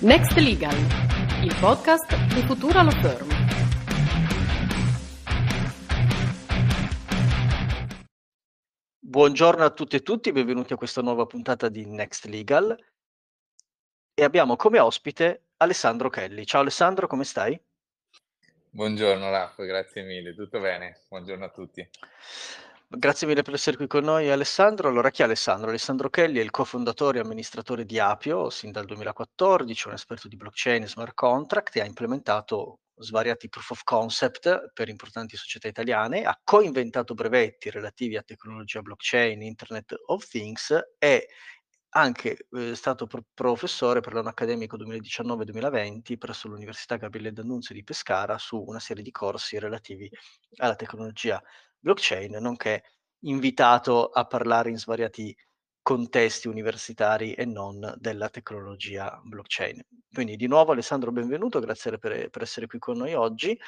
Next 0.00 0.36
Legal, 0.36 0.76
il 1.42 1.56
podcast 1.58 2.14
di 2.32 2.40
Futura 2.42 2.82
Law 2.82 2.92
Firm. 3.00 3.28
Buongiorno 9.00 9.64
a 9.64 9.70
tutte 9.70 9.96
e 9.96 10.02
tutti, 10.02 10.30
benvenuti 10.30 10.72
a 10.72 10.76
questa 10.76 11.02
nuova 11.02 11.26
puntata 11.26 11.68
di 11.68 11.84
Next 11.84 12.26
Legal. 12.26 12.78
E 14.14 14.22
abbiamo 14.22 14.54
come 14.54 14.78
ospite 14.78 15.46
Alessandro 15.56 16.08
Kelly. 16.10 16.44
Ciao 16.44 16.60
Alessandro, 16.60 17.08
come 17.08 17.24
stai? 17.24 17.60
Buongiorno 18.70 19.30
Raffa, 19.30 19.64
grazie 19.64 20.04
mille, 20.04 20.32
tutto 20.32 20.60
bene? 20.60 21.00
Buongiorno 21.08 21.44
a 21.44 21.50
tutti. 21.50 21.88
Grazie 22.90 23.26
mille 23.26 23.42
per 23.42 23.52
essere 23.54 23.76
qui 23.76 23.86
con 23.86 24.04
noi 24.04 24.30
Alessandro. 24.30 24.88
Allora, 24.88 25.10
chi 25.10 25.20
è 25.20 25.24
Alessandro? 25.26 25.68
Alessandro 25.68 26.08
Kelly 26.08 26.38
è 26.38 26.42
il 26.42 26.50
cofondatore 26.50 27.18
e 27.18 27.20
amministratore 27.20 27.84
di 27.84 27.98
Apio 27.98 28.48
sin 28.48 28.72
dal 28.72 28.86
2014, 28.86 29.88
un 29.88 29.94
esperto 29.94 30.26
di 30.26 30.36
blockchain 30.36 30.82
e 30.82 30.88
smart 30.88 31.12
contract 31.14 31.76
e 31.76 31.80
ha 31.82 31.84
implementato 31.84 32.80
svariati 32.96 33.48
proof 33.50 33.70
of 33.70 33.82
concept 33.84 34.72
per 34.72 34.88
importanti 34.88 35.36
società 35.36 35.68
italiane, 35.68 36.24
ha 36.24 36.38
coinventato 36.42 37.12
brevetti 37.12 37.70
relativi 37.70 38.16
a 38.16 38.22
tecnologia 38.22 38.80
blockchain, 38.80 39.42
Internet 39.42 39.94
of 40.06 40.26
Things 40.26 40.74
e 40.98 41.28
anche 41.90 42.46
eh, 42.50 42.74
stato 42.74 43.06
pro- 43.06 43.24
professore 43.34 44.00
per 44.00 44.12
l'anno 44.14 44.28
accademico 44.28 44.76
2019-2020 44.76 46.16
presso 46.18 46.48
l'Università 46.48 46.96
Gabriele 46.96 47.32
D'Annunzio 47.32 47.74
di 47.74 47.84
Pescara 47.84 48.38
su 48.38 48.62
una 48.66 48.78
serie 48.80 49.02
di 49.02 49.10
corsi 49.10 49.58
relativi 49.58 50.10
alla 50.56 50.74
tecnologia 50.76 51.42
blockchain, 51.78 52.36
nonché 52.40 52.82
invitato 53.20 54.06
a 54.06 54.24
parlare 54.26 54.70
in 54.70 54.78
svariati 54.78 55.36
contesti 55.82 56.48
universitari 56.48 57.32
e 57.32 57.46
non 57.46 57.94
della 57.96 58.28
tecnologia 58.28 59.18
blockchain. 59.24 59.80
Quindi 60.12 60.36
di 60.36 60.46
nuovo 60.46 60.72
Alessandro 60.72 61.10
benvenuto, 61.12 61.60
grazie 61.60 61.96
per, 61.96 62.28
per 62.28 62.42
essere 62.42 62.66
qui 62.66 62.78
con 62.78 62.98
noi 62.98 63.14
oggi. 63.14 63.58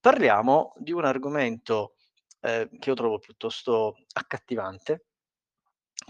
Parliamo 0.00 0.72
di 0.76 0.90
un 0.90 1.04
argomento 1.04 1.94
eh, 2.40 2.68
che 2.78 2.88
io 2.88 2.96
trovo 2.96 3.18
piuttosto 3.18 3.94
accattivante, 4.12 5.04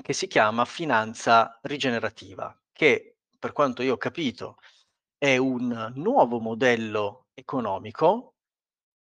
che 0.03 0.13
si 0.15 0.27
chiama 0.27 0.65
finanza 0.65 1.59
rigenerativa, 1.63 2.59
che 2.73 3.17
per 3.39 3.53
quanto 3.53 3.83
io 3.83 3.95
ho 3.95 3.99
capito 3.99 4.57
è 5.19 5.37
un 5.37 5.93
nuovo 5.97 6.39
modello 6.39 7.27
economico 7.35 8.37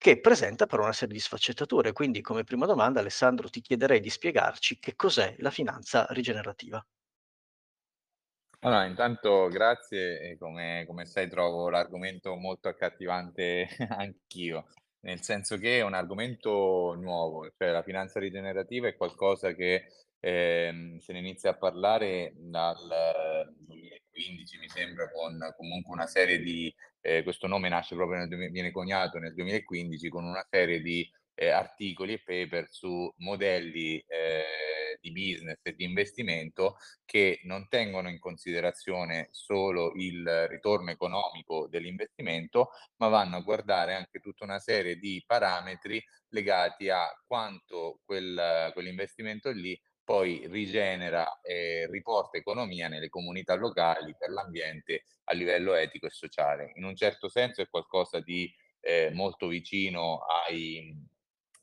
che 0.01 0.19
presenta 0.19 0.65
però 0.65 0.81
una 0.81 0.93
serie 0.93 1.13
di 1.13 1.19
sfaccettature. 1.19 1.91
Quindi 1.91 2.21
come 2.21 2.43
prima 2.43 2.65
domanda, 2.65 3.01
Alessandro, 3.01 3.49
ti 3.49 3.61
chiederei 3.61 3.99
di 3.99 4.09
spiegarci 4.09 4.79
che 4.79 4.95
cos'è 4.95 5.35
la 5.37 5.51
finanza 5.51 6.07
rigenerativa. 6.09 6.83
Allora, 8.61 8.85
intanto 8.85 9.47
grazie 9.49 10.19
e 10.21 10.37
come, 10.39 10.85
come 10.87 11.05
sai 11.05 11.29
trovo 11.29 11.69
l'argomento 11.69 12.33
molto 12.33 12.67
accattivante 12.67 13.67
anch'io, 13.89 14.69
nel 15.01 15.21
senso 15.21 15.57
che 15.57 15.77
è 15.77 15.83
un 15.83 15.93
argomento 15.93 16.95
nuovo, 16.95 17.47
cioè 17.55 17.69
la 17.69 17.83
finanza 17.83 18.19
rigenerativa 18.19 18.87
è 18.87 18.95
qualcosa 18.95 19.53
che 19.53 19.85
eh, 20.19 20.97
se 20.99 21.13
ne 21.13 21.19
inizia 21.19 21.51
a 21.51 21.57
parlare 21.57 22.33
dal 22.37 23.53
2015, 23.55 24.57
mi 24.57 24.67
sembra, 24.67 25.11
con 25.11 25.37
comunque 25.55 25.93
una 25.93 26.07
serie 26.07 26.39
di 26.39 26.73
eh, 27.01 27.23
questo 27.23 27.47
nome 27.47 27.69
nasce 27.69 27.95
proprio 27.95 28.19
nel, 28.19 28.51
viene 28.51 28.71
coniato 28.71 29.17
nel 29.17 29.33
2015 29.33 30.09
con 30.09 30.23
una 30.23 30.45
serie 30.49 30.81
di 30.81 31.09
eh, 31.33 31.49
articoli 31.49 32.13
e 32.13 32.21
paper 32.23 32.67
su 32.69 33.11
modelli 33.17 33.97
eh, 34.07 34.43
di 34.99 35.11
business 35.11 35.59
e 35.63 35.73
di 35.73 35.83
investimento 35.83 36.77
che 37.03 37.39
non 37.43 37.67
tengono 37.67 38.09
in 38.09 38.19
considerazione 38.19 39.29
solo 39.31 39.93
il 39.95 40.47
ritorno 40.47 40.91
economico 40.91 41.67
dell'investimento, 41.67 42.69
ma 42.97 43.07
vanno 43.07 43.37
a 43.37 43.41
guardare 43.41 43.95
anche 43.95 44.19
tutta 44.19 44.43
una 44.43 44.59
serie 44.59 44.97
di 44.97 45.23
parametri 45.25 46.01
legati 46.29 46.89
a 46.89 47.07
quanto 47.25 47.99
quel, 48.05 48.69
quell'investimento 48.73 49.49
lì 49.51 49.79
poi 50.03 50.47
rigenera 50.47 51.39
e 51.41 51.87
riporta 51.89 52.37
economia 52.37 52.87
nelle 52.87 53.09
comunità 53.09 53.55
locali 53.55 54.15
per 54.17 54.29
l'ambiente 54.29 55.05
a 55.25 55.33
livello 55.33 55.73
etico 55.73 56.07
e 56.07 56.11
sociale. 56.11 56.71
In 56.75 56.83
un 56.83 56.95
certo 56.95 57.29
senso 57.29 57.61
è 57.61 57.69
qualcosa 57.69 58.19
di 58.19 58.53
eh, 58.79 59.11
molto 59.13 59.47
vicino 59.47 60.19
ai, 60.25 60.93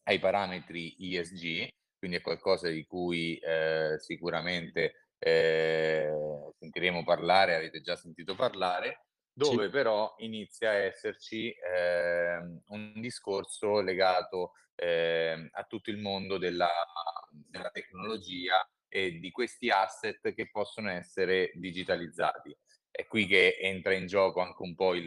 ai, 0.04 0.18
parametri 0.18 0.96
ESG, 0.98 1.68
quindi 1.98 2.18
è 2.18 2.20
qualcosa 2.20 2.68
di 2.68 2.84
cui 2.86 3.36
eh, 3.38 3.96
sicuramente 3.98 5.10
eh, 5.18 6.10
sentiremo 6.58 7.02
parlare, 7.04 7.56
avete 7.56 7.80
già 7.80 7.96
sentito 7.96 8.34
parlare, 8.34 9.06
dove 9.32 9.64
sì. 9.64 9.70
però 9.70 10.14
inizia 10.18 10.70
a 10.70 10.74
esserci 10.74 11.50
eh, 11.50 12.36
un 12.68 12.92
discorso 12.96 13.80
legato 13.80 14.52
eh, 14.74 15.48
a 15.52 15.64
tutto 15.64 15.90
il 15.90 15.98
mondo 15.98 16.38
della, 16.38 16.70
della, 17.48 17.70
tecnologia 17.70 18.68
e 18.88 19.18
di 19.18 19.30
questi 19.30 19.70
asset 19.70 20.32
che 20.34 20.50
possono 20.50 20.90
essere 20.90 21.50
digitalizzati. 21.54 22.56
È 22.90 23.06
qui 23.06 23.26
che 23.26 23.58
entra 23.60 23.92
in 23.94 24.06
gioco 24.06 24.40
anche 24.40 24.62
un 24.62 24.74
po' 24.74 24.94
il, 24.94 25.06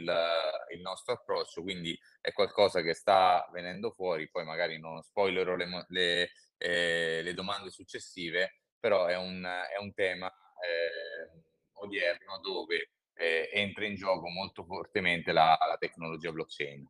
il 0.74 0.82
nostro 0.82 1.14
approccio, 1.14 1.62
quindi 1.62 1.98
è 2.22 2.32
qualcosa 2.32 2.82
che 2.82 2.94
sta 2.94 3.50
venendo 3.52 3.92
fuori, 3.92 4.30
poi 4.30 4.46
magari 4.46 4.80
non 4.80 5.02
spoilerò 5.02 5.56
le, 5.56 5.86
le, 5.90 6.32
eh, 6.58 7.22
le 7.22 7.34
domande 7.34 7.70
successive, 7.70 8.62
però 8.80 9.08
è 9.08 9.18
un, 9.18 9.44
è 9.44 9.78
un 9.80 9.94
tema 9.94 10.28
eh, 10.28 11.42
odierno 11.74 12.40
dove 12.40 12.92
eh, 13.16 13.50
entra 13.52 13.86
in 13.86 13.96
gioco 13.96 14.30
molto 14.30 14.64
fortemente 14.64 15.32
la, 15.32 15.58
la 15.68 15.78
tecnologia 15.78 16.32
blockchain. 16.32 16.90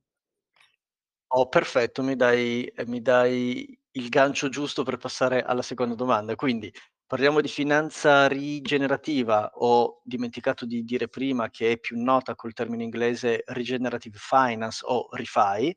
Oh, 1.33 1.47
perfetto, 1.47 2.03
mi 2.03 2.15
dai, 2.15 2.71
mi 2.85 3.01
dai 3.01 3.80
il 3.93 4.09
gancio 4.09 4.49
giusto 4.49 4.83
per 4.83 4.97
passare 4.97 5.43
alla 5.43 5.61
seconda 5.61 5.95
domanda. 5.95 6.35
Quindi 6.35 6.71
parliamo 7.05 7.41
di 7.41 7.47
finanza 7.47 8.27
rigenerativa. 8.27 9.51
Ho 9.55 10.01
dimenticato 10.03 10.65
di 10.65 10.83
dire 10.83 11.07
prima 11.07 11.49
che 11.49 11.73
è 11.73 11.79
più 11.79 12.01
nota 12.01 12.35
col 12.35 12.53
termine 12.53 12.83
inglese 12.83 13.43
regenerative 13.47 14.17
finance 14.19 14.83
o 14.85 15.07
ReFi. 15.11 15.75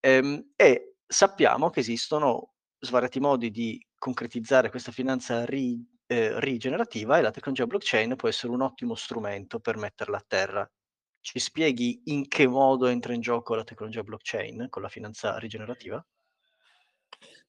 Ehm, 0.00 0.52
e 0.56 0.96
sappiamo 1.06 1.70
che 1.70 1.80
esistono 1.80 2.54
svariati 2.78 3.20
modi 3.20 3.50
di 3.50 3.84
concretizzare 3.98 4.70
questa 4.70 4.92
finanza 4.92 5.44
rigenerativa 5.44 5.90
eh, 6.12 6.38
rigenerativa 6.40 7.16
e 7.16 7.22
la 7.22 7.30
tecnologia 7.30 7.66
blockchain 7.66 8.16
può 8.16 8.28
essere 8.28 8.52
un 8.52 8.60
ottimo 8.60 8.94
strumento 8.94 9.60
per 9.60 9.76
metterla 9.78 10.18
a 10.18 10.24
terra. 10.26 10.70
Ci 11.20 11.38
spieghi 11.38 12.02
in 12.06 12.28
che 12.28 12.46
modo 12.46 12.86
entra 12.86 13.14
in 13.14 13.20
gioco 13.22 13.54
la 13.54 13.64
tecnologia 13.64 14.02
blockchain 14.02 14.66
con 14.68 14.82
la 14.82 14.88
finanza 14.88 15.38
rigenerativa? 15.38 16.04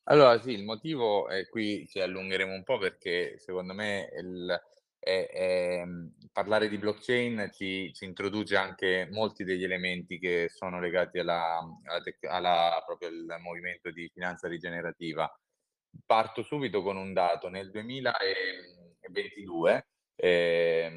Allora 0.05 0.37
sì, 0.41 0.51
il 0.51 0.63
motivo 0.65 1.29
è 1.29 1.47
qui 1.47 1.87
ci 1.87 2.01
allungheremo 2.01 2.53
un 2.53 2.63
po' 2.63 2.77
perché 2.77 3.37
secondo 3.39 3.73
me 3.73 4.09
il, 4.17 4.61
è, 4.99 5.29
è, 5.29 5.83
parlare 6.31 6.67
di 6.67 6.77
blockchain 6.77 7.49
ci, 7.53 7.91
ci, 7.93 8.03
introduce 8.05 8.55
anche 8.57 9.07
molti 9.11 9.43
degli 9.45 9.63
elementi 9.63 10.19
che 10.19 10.49
sono 10.49 10.79
legati 10.79 11.19
alla, 11.19 11.59
alla, 11.85 12.03
alla 12.29 12.83
proprio 12.85 13.07
al 13.09 13.37
movimento 13.41 13.91
di 13.91 14.09
finanza 14.13 14.47
rigenerativa. 14.47 15.31
Parto 16.05 16.43
subito 16.43 16.81
con 16.81 16.97
un 16.97 17.13
dato. 17.13 17.49
Nel 17.49 17.71
2022 17.71 19.87
eh, 20.15 20.91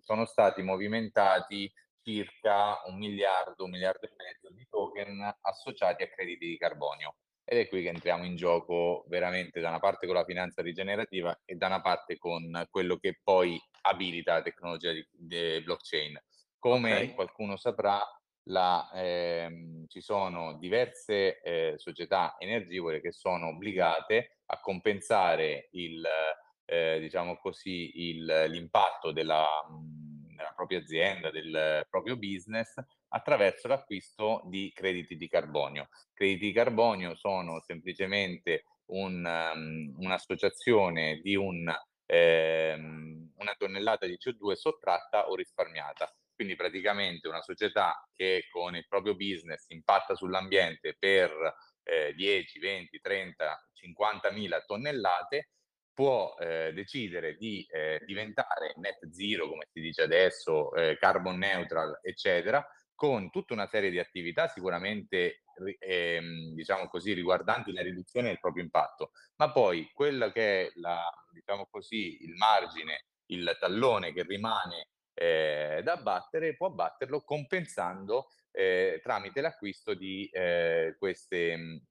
sono 0.00 0.24
stati 0.24 0.62
movimentati 0.62 1.70
circa 2.02 2.80
un 2.86 2.96
miliardo, 2.98 3.64
un 3.64 3.70
miliardo 3.70 4.06
e 4.06 4.12
mezzo 4.16 4.50
di 4.52 4.66
token 4.68 5.36
associati 5.42 6.02
a 6.02 6.08
crediti 6.08 6.46
di 6.46 6.56
carbonio. 6.56 7.14
Ed 7.52 7.58
è 7.58 7.68
qui 7.68 7.82
che 7.82 7.88
entriamo 7.88 8.24
in 8.24 8.36
gioco 8.36 9.04
veramente 9.08 9.58
da 9.58 9.70
una 9.70 9.80
parte 9.80 10.06
con 10.06 10.14
la 10.14 10.24
finanza 10.24 10.62
rigenerativa 10.62 11.36
e 11.44 11.56
da 11.56 11.66
una 11.66 11.80
parte 11.80 12.16
con 12.16 12.64
quello 12.70 12.96
che 12.96 13.18
poi 13.20 13.60
abilita 13.80 14.34
la 14.34 14.42
tecnologia 14.42 14.92
di, 14.92 15.04
di 15.10 15.60
blockchain. 15.60 16.16
Come 16.60 16.92
okay. 16.92 17.14
qualcuno 17.14 17.56
saprà, 17.56 18.00
la, 18.44 18.88
ehm, 18.94 19.88
ci 19.88 20.00
sono 20.00 20.58
diverse 20.58 21.40
eh, 21.40 21.74
società 21.76 22.36
energivore 22.38 23.00
che 23.00 23.10
sono 23.10 23.48
obbligate 23.48 24.42
a 24.46 24.60
compensare 24.60 25.70
il, 25.72 26.06
eh, 26.66 27.00
diciamo 27.00 27.36
così, 27.38 28.10
il, 28.10 28.44
l'impatto 28.46 29.10
della, 29.10 29.48
della 29.68 30.52
propria 30.54 30.78
azienda, 30.78 31.32
del 31.32 31.84
proprio 31.90 32.16
business 32.16 32.74
attraverso 33.10 33.68
l'acquisto 33.68 34.42
di 34.46 34.72
crediti 34.74 35.16
di 35.16 35.28
carbonio. 35.28 35.88
Crediti 36.12 36.46
di 36.46 36.52
carbonio 36.52 37.14
sono 37.14 37.60
semplicemente 37.60 38.64
un, 38.86 39.24
um, 39.24 39.94
un'associazione 39.98 41.20
di 41.22 41.36
un, 41.36 41.72
ehm, 42.06 43.32
una 43.36 43.54
tonnellata 43.56 44.06
di 44.06 44.16
CO2 44.18 44.54
sottratta 44.54 45.28
o 45.28 45.34
risparmiata 45.36 46.12
quindi 46.40 46.56
praticamente 46.56 47.28
una 47.28 47.42
società 47.42 48.02
che 48.16 48.46
con 48.50 48.74
il 48.74 48.86
proprio 48.88 49.14
business 49.14 49.66
impatta 49.68 50.14
sull'ambiente 50.14 50.96
per 50.98 51.30
eh, 51.82 52.14
10, 52.14 52.58
20, 52.58 52.98
30, 52.98 53.68
50 53.74 54.30
mila 54.30 54.58
tonnellate 54.62 55.50
può 55.92 56.34
eh, 56.38 56.72
decidere 56.72 57.36
di 57.36 57.66
eh, 57.68 58.02
diventare 58.06 58.72
net 58.76 59.06
zero, 59.10 59.48
come 59.48 59.66
si 59.70 59.82
dice 59.82 60.00
adesso, 60.00 60.72
eh, 60.74 60.96
carbon 60.98 61.36
neutral, 61.36 61.98
eccetera, 62.00 62.66
con 63.00 63.30
tutta 63.30 63.54
una 63.54 63.66
serie 63.66 63.88
di 63.88 63.98
attività 63.98 64.46
sicuramente 64.46 65.44
ehm, 65.78 66.52
diciamo 66.52 66.86
così, 66.86 67.14
riguardanti 67.14 67.72
la 67.72 67.80
riduzione 67.80 68.28
del 68.28 68.38
proprio 68.38 68.62
impatto, 68.62 69.12
ma 69.36 69.50
poi 69.52 69.90
quello 69.94 70.30
che 70.30 70.66
è 70.66 70.70
la, 70.74 71.10
diciamo 71.32 71.66
così, 71.70 72.22
il 72.22 72.34
margine, 72.34 73.06
il 73.30 73.56
tallone 73.58 74.12
che 74.12 74.22
rimane 74.22 74.88
eh, 75.14 75.80
da 75.82 75.94
abbattere, 75.94 76.54
può 76.56 76.66
abbatterlo 76.66 77.22
compensando 77.22 78.28
eh, 78.50 79.00
tramite 79.02 79.40
l'acquisto 79.40 79.94
di 79.94 80.28
eh, 80.30 80.94
queste, 80.98 81.84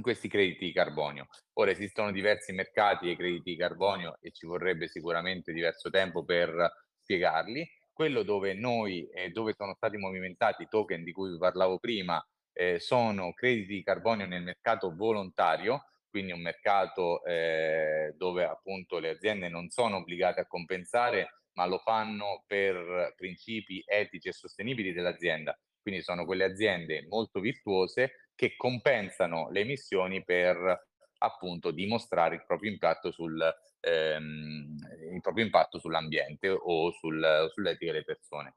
questi 0.00 0.26
crediti 0.26 0.64
di 0.64 0.72
carbonio. 0.72 1.26
Ora 1.58 1.70
esistono 1.70 2.12
diversi 2.12 2.54
mercati 2.54 3.04
dei 3.04 3.16
crediti 3.16 3.50
di 3.50 3.58
carbonio 3.58 4.16
e 4.22 4.30
ci 4.32 4.46
vorrebbe 4.46 4.88
sicuramente 4.88 5.52
diverso 5.52 5.90
tempo 5.90 6.24
per 6.24 6.72
spiegarli, 7.02 7.68
quello 7.96 8.22
dove 8.22 8.52
noi, 8.52 9.08
eh, 9.08 9.30
dove 9.30 9.54
sono 9.56 9.72
stati 9.74 9.96
movimentati 9.96 10.64
i 10.64 10.68
token 10.68 11.02
di 11.02 11.12
cui 11.12 11.30
vi 11.30 11.38
parlavo 11.38 11.78
prima, 11.78 12.22
eh, 12.52 12.78
sono 12.78 13.32
crediti 13.32 13.72
di 13.72 13.82
carbonio 13.82 14.26
nel 14.26 14.42
mercato 14.42 14.94
volontario, 14.94 15.82
quindi 16.10 16.32
un 16.32 16.42
mercato 16.42 17.24
eh, 17.24 18.12
dove 18.18 18.44
appunto 18.44 18.98
le 18.98 19.08
aziende 19.08 19.48
non 19.48 19.70
sono 19.70 19.96
obbligate 19.96 20.40
a 20.40 20.46
compensare, 20.46 21.44
ma 21.54 21.64
lo 21.64 21.78
fanno 21.78 22.44
per 22.46 23.14
principi 23.16 23.82
etici 23.86 24.28
e 24.28 24.32
sostenibili 24.32 24.92
dell'azienda. 24.92 25.58
Quindi 25.80 26.02
sono 26.02 26.26
quelle 26.26 26.44
aziende 26.44 27.06
molto 27.08 27.40
virtuose 27.40 28.28
che 28.34 28.56
compensano 28.56 29.48
le 29.50 29.60
emissioni 29.60 30.22
per 30.22 30.84
appunto 31.18 31.70
dimostrare 31.70 32.36
il 32.36 32.44
proprio 32.46 32.70
impatto 32.70 33.10
sul, 33.10 33.40
ehm, 33.80 34.76
il 35.12 35.20
proprio 35.20 35.44
impatto 35.44 35.78
sull'ambiente 35.78 36.48
o 36.48 36.92
sul, 36.92 37.50
sull'etica 37.52 37.92
delle 37.92 38.04
persone. 38.04 38.56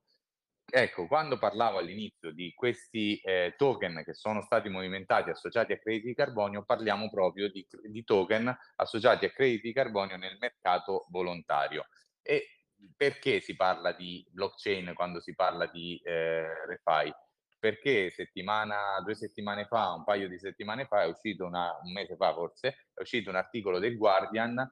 Ecco, 0.71 1.07
quando 1.07 1.39
parlavo 1.39 1.79
all'inizio 1.79 2.31
di 2.31 2.53
questi 2.53 3.17
eh, 3.21 3.55
token 3.57 4.03
che 4.05 4.13
sono 4.13 4.43
stati 4.43 4.69
movimentati 4.69 5.31
associati 5.31 5.73
a 5.73 5.79
crediti 5.79 6.07
di 6.07 6.13
carbonio, 6.13 6.63
parliamo 6.63 7.09
proprio 7.09 7.49
di, 7.49 7.65
di, 7.89 8.03
token 8.03 8.55
associati 8.75 9.25
a 9.25 9.31
crediti 9.31 9.67
di 9.67 9.73
carbonio 9.73 10.17
nel 10.17 10.37
mercato 10.39 11.07
volontario. 11.09 11.87
E 12.21 12.65
perché 12.95 13.39
si 13.39 13.55
parla 13.55 13.93
di 13.93 14.23
blockchain 14.29 14.93
quando 14.93 15.19
si 15.21 15.33
parla 15.33 15.65
di 15.65 15.99
eh, 16.03 16.65
ReFi? 16.67 17.11
Perché 17.59 18.09
settimana, 18.11 19.01
due 19.03 19.15
settimane 19.15 19.65
fa, 19.65 19.93
un 19.93 20.05
paio 20.05 20.29
di 20.29 20.39
settimane 20.39 20.85
fa, 20.85 21.03
è 21.03 21.07
uscito 21.07 21.45
una, 21.45 21.77
un 21.83 21.91
mese 21.91 22.15
fa 22.15 22.33
forse, 22.33 22.87
è 22.93 23.01
uscito 23.01 23.29
un 23.29 23.35
articolo 23.35 23.79
del 23.79 23.97
Guardian 23.97 24.65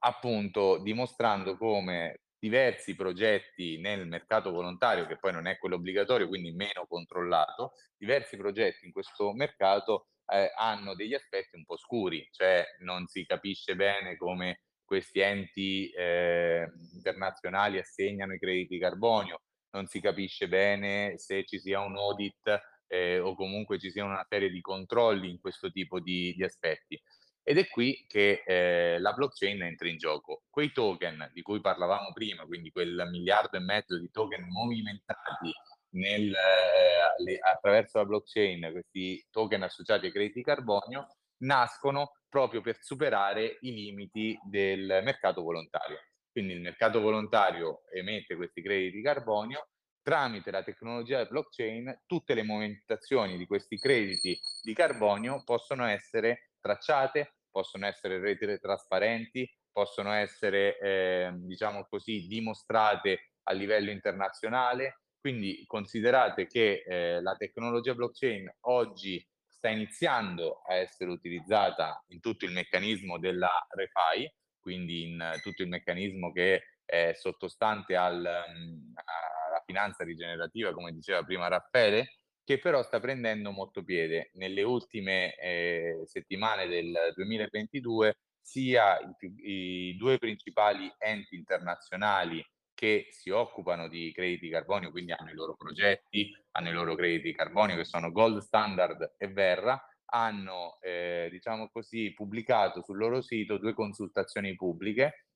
appunto 0.00 0.78
dimostrando 0.78 1.56
come 1.56 2.20
diversi 2.38 2.96
progetti 2.96 3.78
nel 3.80 4.06
mercato 4.06 4.50
volontario, 4.50 5.06
che 5.06 5.16
poi 5.16 5.32
non 5.32 5.46
è 5.46 5.58
quello 5.58 5.76
obbligatorio, 5.76 6.26
quindi 6.26 6.52
meno 6.52 6.86
controllato, 6.88 7.74
diversi 7.96 8.36
progetti 8.36 8.84
in 8.86 8.92
questo 8.92 9.32
mercato 9.32 10.08
eh, 10.26 10.50
hanno 10.56 10.94
degli 10.94 11.14
aspetti 11.14 11.56
un 11.56 11.64
po' 11.64 11.76
scuri, 11.76 12.26
cioè 12.32 12.64
non 12.80 13.06
si 13.06 13.24
capisce 13.26 13.76
bene 13.76 14.16
come 14.16 14.62
questi 14.84 15.20
enti 15.20 15.88
eh, 15.90 16.68
internazionali 16.94 17.78
assegnano 17.78 18.34
i 18.34 18.38
crediti 18.38 18.78
carbonio, 18.78 19.40
non 19.72 19.86
si 19.86 20.00
capisce 20.00 20.48
bene 20.48 21.18
se 21.18 21.44
ci 21.44 21.58
sia 21.58 21.80
un 21.80 21.96
audit 21.96 22.60
eh, 22.86 23.18
o 23.18 23.34
comunque 23.34 23.78
ci 23.78 23.90
sia 23.90 24.04
una 24.04 24.24
serie 24.28 24.50
di 24.50 24.60
controlli 24.60 25.30
in 25.30 25.40
questo 25.40 25.70
tipo 25.70 26.00
di, 26.00 26.34
di 26.34 26.44
aspetti. 26.44 27.00
Ed 27.44 27.58
è 27.58 27.66
qui 27.68 28.04
che 28.06 28.44
eh, 28.46 29.00
la 29.00 29.12
blockchain 29.14 29.62
entra 29.62 29.88
in 29.88 29.96
gioco. 29.96 30.44
Quei 30.48 30.70
token 30.70 31.30
di 31.32 31.42
cui 31.42 31.60
parlavamo 31.60 32.12
prima, 32.12 32.46
quindi 32.46 32.70
quel 32.70 33.08
miliardo 33.10 33.56
e 33.56 33.60
mezzo 33.60 33.98
di 33.98 34.10
token 34.10 34.46
movimentati 34.48 35.52
nel, 35.94 36.32
eh, 36.32 37.22
le, 37.24 37.38
attraverso 37.40 37.98
la 37.98 38.04
blockchain, 38.04 38.70
questi 38.70 39.26
token 39.30 39.62
associati 39.62 40.06
ai 40.06 40.12
crediti 40.12 40.42
carbonio, 40.42 41.08
nascono 41.38 42.12
proprio 42.28 42.60
per 42.60 42.78
superare 42.80 43.58
i 43.62 43.72
limiti 43.72 44.38
del 44.44 45.00
mercato 45.02 45.42
volontario. 45.42 45.98
Quindi 46.32 46.54
il 46.54 46.62
mercato 46.62 47.00
volontario 47.00 47.82
emette 47.92 48.36
questi 48.36 48.62
crediti 48.62 48.96
di 48.96 49.02
carbonio, 49.02 49.68
tramite 50.02 50.50
la 50.50 50.62
tecnologia 50.64 51.24
blockchain 51.26 52.04
tutte 52.06 52.34
le 52.34 52.42
movimentazioni 52.42 53.36
di 53.36 53.46
questi 53.46 53.76
crediti 53.76 54.38
di 54.62 54.72
carbonio 54.74 55.42
possono 55.44 55.84
essere 55.84 56.52
tracciate, 56.58 57.36
possono 57.50 57.86
essere 57.86 58.18
reti 58.18 58.58
trasparenti, 58.58 59.48
possono 59.70 60.12
essere, 60.12 60.78
eh, 60.78 61.30
diciamo 61.34 61.86
così, 61.88 62.26
dimostrate 62.26 63.32
a 63.44 63.52
livello 63.52 63.90
internazionale. 63.90 65.02
Quindi 65.20 65.62
considerate 65.66 66.46
che 66.46 66.82
eh, 66.84 67.20
la 67.20 67.36
tecnologia 67.36 67.94
blockchain 67.94 68.56
oggi 68.62 69.24
sta 69.46 69.68
iniziando 69.68 70.62
a 70.66 70.74
essere 70.74 71.10
utilizzata 71.10 72.02
in 72.08 72.20
tutto 72.20 72.44
il 72.44 72.52
meccanismo 72.52 73.18
della 73.18 73.52
ReFi, 73.70 74.28
quindi 74.62 75.02
in 75.02 75.32
tutto 75.42 75.62
il 75.62 75.68
meccanismo 75.68 76.32
che 76.32 76.62
è 76.84 77.12
sottostante 77.14 77.96
al, 77.96 78.18
mm, 78.18 78.94
alla 78.94 79.62
finanza 79.66 80.04
rigenerativa, 80.04 80.72
come 80.72 80.92
diceva 80.92 81.22
prima 81.22 81.48
Raffaele, 81.48 82.16
che 82.44 82.58
però 82.58 82.82
sta 82.82 83.00
prendendo 83.00 83.50
molto 83.50 83.82
piede. 83.82 84.30
Nelle 84.34 84.62
ultime 84.62 85.34
eh, 85.36 86.02
settimane 86.06 86.66
del 86.66 87.12
2022 87.14 88.16
sia 88.40 88.98
i, 88.98 89.90
i, 89.90 89.96
due 89.96 90.18
principali 90.18 90.92
enti 90.98 91.36
internazionali 91.36 92.44
che 92.74 93.06
si 93.10 93.30
occupano 93.30 93.88
di 93.88 94.12
crediti 94.12 94.48
carbonio, 94.48 94.90
quindi 94.90 95.12
hanno 95.12 95.30
i 95.30 95.34
loro 95.34 95.54
progetti, 95.54 96.34
hanno 96.52 96.70
i 96.70 96.72
loro 96.72 96.96
crediti 96.96 97.32
carbonio 97.32 97.76
che 97.76 97.84
sono 97.84 98.10
Gold 98.10 98.40
Standard 98.40 99.14
e 99.18 99.28
Verra, 99.28 99.80
hanno, 100.14 100.78
eh, 100.80 101.28
diciamo 101.30 101.70
così, 101.70 102.12
pubblicato 102.12 102.82
sul 102.82 102.98
loro 102.98 103.22
sito 103.22 103.58
due 103.58 103.74
consultazioni 103.74 104.54
pubbliche, 104.54 105.26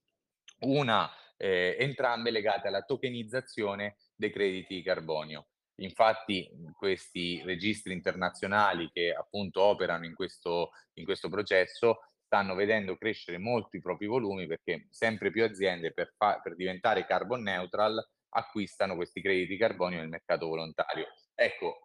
una 0.60 1.10
eh, 1.36 1.76
entrambe 1.78 2.30
legate 2.30 2.68
alla 2.68 2.82
tokenizzazione 2.82 3.96
dei 4.14 4.30
crediti 4.30 4.82
carbonio. 4.82 5.48
Infatti 5.76 6.50
questi 6.74 7.42
registri 7.44 7.92
internazionali 7.92 8.90
che 8.92 9.12
appunto 9.12 9.60
operano 9.62 10.06
in 10.06 10.14
questo, 10.14 10.70
in 10.94 11.04
questo 11.04 11.28
processo 11.28 11.98
stanno 12.24 12.54
vedendo 12.54 12.96
crescere 12.96 13.38
molto 13.38 13.76
i 13.76 13.82
propri 13.82 14.06
volumi 14.06 14.46
perché 14.46 14.86
sempre 14.90 15.30
più 15.30 15.44
aziende 15.44 15.92
per, 15.92 16.14
fa- 16.16 16.40
per 16.42 16.56
diventare 16.56 17.06
carbon 17.06 17.42
neutral 17.42 18.02
acquistano 18.30 18.96
questi 18.96 19.20
crediti 19.20 19.56
carbonio 19.56 19.98
nel 19.98 20.08
mercato 20.08 20.46
volontario. 20.46 21.06
Ecco, 21.34 21.82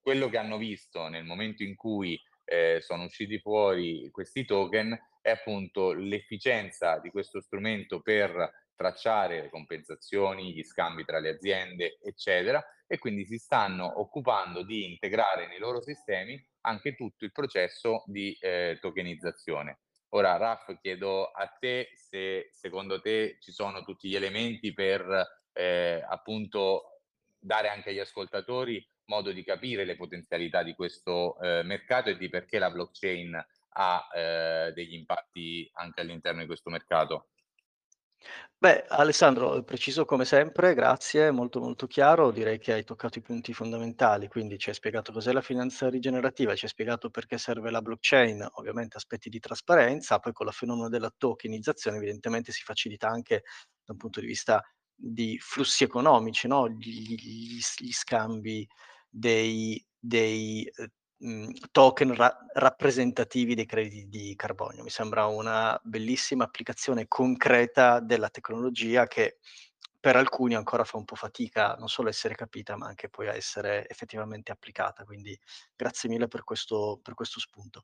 quello 0.00 0.28
che 0.28 0.38
hanno 0.38 0.58
visto 0.58 1.08
nel 1.08 1.24
momento 1.24 1.62
in 1.62 1.74
cui 1.76 2.18
eh, 2.44 2.78
sono 2.80 3.04
usciti 3.04 3.38
fuori 3.38 4.10
questi 4.10 4.44
token 4.44 4.98
è 5.20 5.30
appunto 5.30 5.92
l'efficienza 5.92 6.98
di 6.98 7.10
questo 7.10 7.40
strumento 7.40 8.00
per 8.00 8.52
tracciare 8.76 9.40
le 9.40 9.50
compensazioni, 9.50 10.52
gli 10.52 10.62
scambi 10.62 11.04
tra 11.04 11.18
le 11.18 11.30
aziende, 11.30 11.98
eccetera, 12.02 12.62
e 12.86 12.98
quindi 12.98 13.24
si 13.24 13.38
stanno 13.38 14.00
occupando 14.00 14.62
di 14.62 14.84
integrare 14.84 15.46
nei 15.46 15.58
loro 15.58 15.80
sistemi 15.80 16.38
anche 16.62 16.94
tutto 16.94 17.24
il 17.24 17.32
processo 17.32 18.02
di 18.06 18.36
eh, 18.40 18.78
tokenizzazione. 18.80 19.78
Ora, 20.10 20.36
Raf, 20.36 20.78
chiedo 20.80 21.26
a 21.26 21.46
te 21.58 21.90
se 21.94 22.50
secondo 22.52 23.00
te 23.00 23.38
ci 23.40 23.52
sono 23.52 23.82
tutti 23.82 24.08
gli 24.08 24.14
elementi 24.14 24.72
per 24.72 25.42
eh, 25.52 26.04
appunto 26.06 27.00
dare 27.38 27.68
anche 27.68 27.90
agli 27.90 27.98
ascoltatori 27.98 28.86
modo 29.06 29.32
di 29.32 29.44
capire 29.44 29.84
le 29.84 29.96
potenzialità 29.96 30.62
di 30.62 30.74
questo 30.74 31.38
eh, 31.40 31.62
mercato 31.62 32.10
e 32.10 32.16
di 32.16 32.28
perché 32.28 32.58
la 32.58 32.70
blockchain 32.70 33.46
ha 33.76 34.08
eh, 34.14 34.72
degli 34.74 34.94
impatti 34.94 35.68
anche 35.74 36.00
all'interno 36.00 36.40
di 36.40 36.46
questo 36.46 36.70
mercato. 36.70 37.28
Beh, 38.56 38.86
Alessandro, 38.88 39.62
preciso 39.62 40.06
come 40.06 40.24
sempre, 40.24 40.72
grazie, 40.72 41.30
molto 41.30 41.60
molto 41.60 41.86
chiaro, 41.86 42.30
direi 42.30 42.58
che 42.58 42.72
hai 42.72 42.84
toccato 42.84 43.18
i 43.18 43.22
punti 43.22 43.52
fondamentali, 43.52 44.28
quindi 44.28 44.56
ci 44.56 44.70
hai 44.70 44.74
spiegato 44.74 45.12
cos'è 45.12 45.32
la 45.32 45.42
finanza 45.42 45.90
rigenerativa, 45.90 46.54
ci 46.54 46.64
hai 46.64 46.70
spiegato 46.70 47.10
perché 47.10 47.36
serve 47.36 47.70
la 47.70 47.82
blockchain, 47.82 48.46
ovviamente 48.52 48.96
aspetti 48.96 49.28
di 49.28 49.38
trasparenza, 49.38 50.18
poi 50.18 50.32
con 50.32 50.46
la 50.46 50.52
fenomeno 50.52 50.88
della 50.88 51.12
tokenizzazione 51.14 51.98
evidentemente 51.98 52.52
si 52.52 52.62
facilita 52.62 53.08
anche 53.08 53.42
da 53.84 53.92
un 53.92 53.98
punto 53.98 54.20
di 54.20 54.26
vista 54.26 54.62
di 54.94 55.38
flussi 55.38 55.84
economici, 55.84 56.46
no? 56.46 56.68
gli, 56.70 57.14
gli, 57.16 57.58
gli 57.58 57.92
scambi 57.92 58.66
dei, 59.14 59.82
dei 59.96 60.64
eh, 60.64 60.90
mhmm, 61.18 61.52
token 61.70 62.14
ra- 62.14 62.36
rappresentativi 62.52 63.54
dei 63.54 63.66
crediti 63.66 64.08
di 64.08 64.34
carbonio. 64.34 64.82
Mi 64.82 64.90
sembra 64.90 65.26
una 65.26 65.78
bellissima 65.82 66.44
applicazione 66.44 67.06
concreta 67.06 68.00
della 68.00 68.28
tecnologia 68.28 69.06
che 69.06 69.38
per 70.04 70.16
alcuni 70.16 70.54
ancora 70.54 70.84
fa 70.84 70.98
un 70.98 71.06
po' 71.06 71.14
fatica 71.14 71.76
non 71.78 71.88
solo 71.88 72.08
a 72.08 72.10
essere 72.10 72.34
capita, 72.34 72.76
ma 72.76 72.86
anche 72.88 73.08
poi 73.08 73.26
a 73.28 73.34
essere 73.34 73.88
effettivamente 73.88 74.52
applicata. 74.52 75.02
Quindi 75.02 75.38
grazie 75.74 76.10
mille 76.10 76.28
per 76.28 76.44
questo, 76.44 77.00
per 77.02 77.14
questo 77.14 77.40
spunto. 77.40 77.80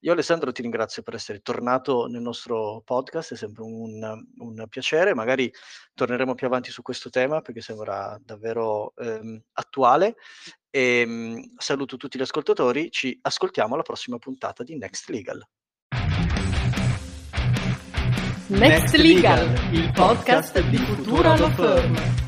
Io 0.00 0.12
Alessandro 0.12 0.52
ti 0.52 0.60
ringrazio 0.60 1.02
per 1.02 1.14
essere 1.14 1.40
tornato 1.40 2.08
nel 2.08 2.20
nostro 2.20 2.82
podcast, 2.84 3.32
è 3.32 3.36
sempre 3.36 3.62
un, 3.62 4.22
un 4.36 4.66
piacere, 4.68 5.14
magari 5.14 5.50
torneremo 5.94 6.34
più 6.34 6.46
avanti 6.46 6.70
su 6.70 6.82
questo 6.82 7.08
tema 7.08 7.40
perché 7.40 7.62
sembra 7.62 8.20
davvero 8.22 8.92
ehm, 8.96 9.42
attuale. 9.52 10.16
E, 10.74 11.00
ehm, 11.00 11.50
saluto 11.58 11.98
tutti 11.98 12.16
gli 12.16 12.22
ascoltatori, 12.22 12.90
ci 12.90 13.18
ascoltiamo 13.20 13.74
alla 13.74 13.82
prossima 13.82 14.16
puntata 14.18 14.64
di 14.64 14.78
Next 14.78 15.10
Legal. 15.10 15.46
Next 18.46 18.94
Legal, 18.94 19.74
il 19.74 19.92
podcast 19.92 20.58
di 20.68 20.78
Futura 20.78 21.36
Law 21.36 21.50
Firm. 21.52 22.21